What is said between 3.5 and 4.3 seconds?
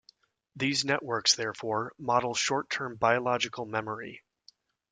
memory.